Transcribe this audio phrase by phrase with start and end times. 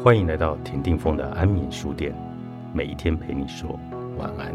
[0.00, 2.12] 欢迎来到田定峰的安眠书店，
[2.72, 3.78] 每一天陪你说
[4.18, 4.52] 晚安。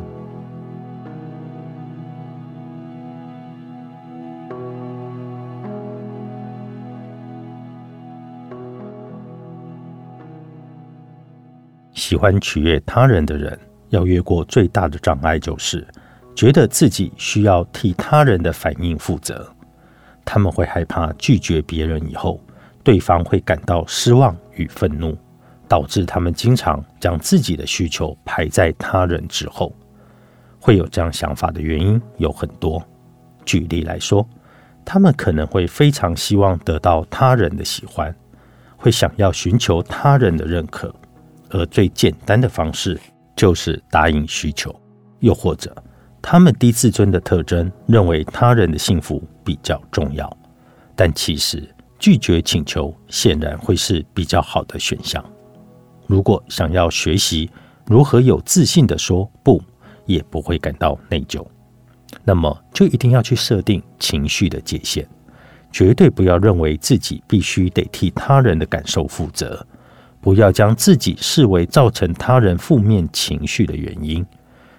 [11.94, 13.58] 喜欢取悦他人的人，
[13.90, 15.85] 要越过最大的障碍，就是
[16.35, 19.49] 觉得自己需要替他人的反应负责。
[20.26, 22.40] 他们会害怕拒绝别人以后，
[22.84, 25.18] 对方会感到失望与愤怒。
[25.67, 29.73] 导致他们经常将自己的需求排在他人之后，
[30.59, 32.81] 会有这样想法的原因有很多。
[33.45, 34.27] 举例来说，
[34.84, 38.13] 他们可能会非常希望得到他人的喜欢，
[38.76, 40.93] 会想要寻求他人的认可，
[41.49, 42.99] 而最简单的方式
[43.35, 44.73] 就是答应需求。
[45.20, 45.76] 又或者，
[46.21, 50.31] 他们低自尊的特征认为他人的幸福比较重要，
[50.96, 55.24] 但其实拒绝请求显然会是比较好的选项。
[56.08, 57.50] 如果想要学习
[57.86, 59.62] 如何有自信的说不，
[60.05, 61.46] 也不会感到内疚，
[62.24, 65.05] 那么就一定要去设定情绪的界限，
[65.72, 69.66] 绝对不要认为自己必须得替他人的感受负责，
[70.22, 74.25] 不要将自己视为造成他人负面情绪的原因。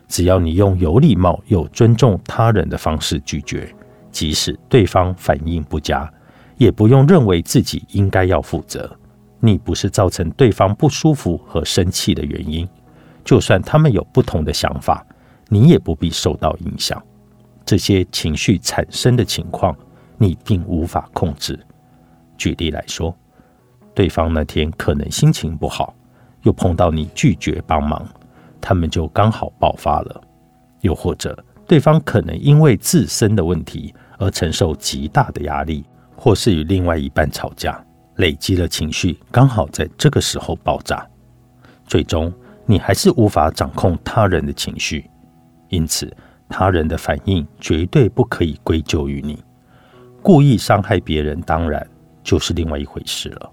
[0.08, 3.68] 只要你用有礼貌、有尊重他人的方式拒绝，
[4.10, 6.10] 即使对方反应不佳，
[6.56, 8.90] 也不用认为自己应该要负责。
[9.40, 12.68] 你不是造成对方不舒服和生气的原因，
[13.24, 15.06] 就算他们有不同的想法，
[15.48, 17.00] 你也不必受到影响。
[17.64, 19.76] 这些情绪产生的情况，
[20.16, 21.58] 你并无法控制。
[22.36, 23.14] 举例来说，
[23.94, 25.94] 对方那天可能心情不好，
[26.42, 28.06] 又碰到你拒绝帮忙，
[28.60, 30.20] 他们就刚好爆发了；
[30.80, 31.36] 又或者，
[31.66, 35.84] 对方可能因为自身的问题而承受极大的压力，
[36.16, 37.84] 或是与另外一半吵架。
[38.18, 41.06] 累积了情绪，刚好在这个时候爆炸，
[41.86, 42.32] 最终
[42.66, 45.08] 你还是无法掌控他人的情绪，
[45.68, 46.12] 因此
[46.48, 49.42] 他人的反应绝对不可以归咎于你。
[50.20, 51.84] 故意伤害别人，当然
[52.24, 53.50] 就是另外一回事了。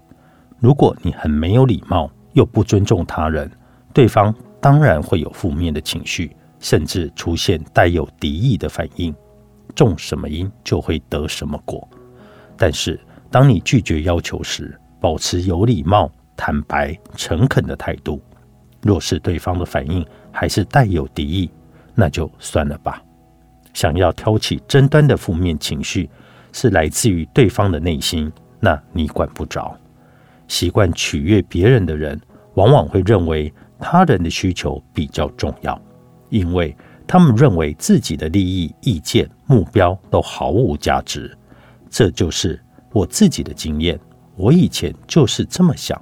[0.58, 3.48] 如果你很没有礼貌，又不尊重他人，
[3.94, 9.14] 对方当然会有负面的情绪，甚至出现带有敌意的反应。
[9.76, 11.88] 种什么因，就会得什么果。
[12.56, 12.98] 但是。
[13.30, 18.20] 当你拒绝要求时，保持有礼貌、坦白、诚恳的态度。
[18.82, 21.50] 若是对方的反应还是带有敌意，
[21.94, 23.02] 那就算了吧。
[23.74, 26.08] 想要挑起争端的负面情绪，
[26.52, 29.76] 是来自于对方的内心，那你管不着。
[30.48, 32.18] 习惯取悦别人的人，
[32.54, 35.78] 往往会认为他人的需求比较重要，
[36.30, 36.74] 因为
[37.06, 41.36] 他们认为自己的利益、意见、目标都毫无价值。
[41.90, 42.58] 这就是。
[42.96, 44.00] 我自己的经验，
[44.36, 46.00] 我以前就是这么想。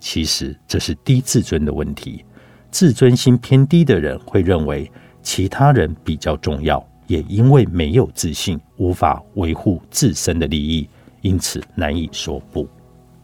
[0.00, 2.24] 其实这是低自尊的问题，
[2.72, 4.90] 自尊心偏低的人会认为
[5.22, 10.88] 其他人比较重要，也因为没有自信，无法维护自身的利益，
[11.20, 12.68] 因此难以说不。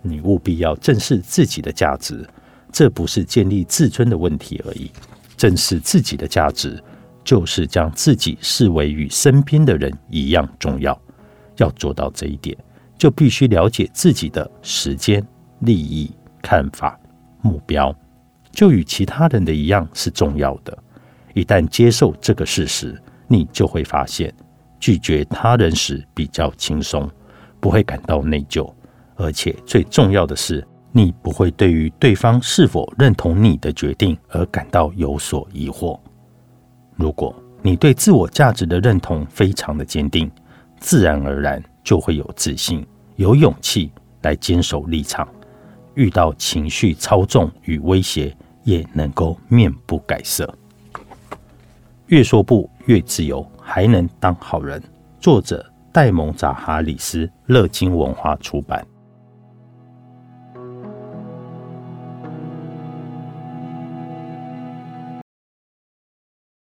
[0.02, 2.24] 你务必要正视自己的价值，
[2.70, 4.88] 这不是建立自尊的问题而已。
[5.36, 6.80] 正视自己的价值，
[7.24, 10.96] 就是将自己视为与身边的人一样重要。
[11.56, 12.56] 要做到这一点。
[13.00, 15.26] 就必须了解自己的时间、
[15.60, 16.12] 利益、
[16.42, 17.00] 看法、
[17.40, 17.96] 目标，
[18.52, 20.76] 就与其他人的一样是重要的。
[21.32, 24.30] 一旦接受这个事实，你就会发现，
[24.78, 27.10] 拒绝他人时比较轻松，
[27.58, 28.70] 不会感到内疚，
[29.16, 30.62] 而且最重要的是，
[30.92, 35.98] 你不会对于对方是否认同你的决定而感到有所疑惑。
[36.96, 40.30] 如果你对自我价值的认同非常的坚定，
[40.78, 41.64] 自然而然。
[41.82, 42.86] 就会有自信、
[43.16, 43.90] 有勇气
[44.22, 45.28] 来坚守立场，
[45.94, 50.52] 遇到情绪操纵与威胁，也能够面不改色。
[52.06, 54.82] 越说不越自由，还能当好人。
[55.20, 58.86] 作者：戴蒙扎哈里斯，乐金文化出版。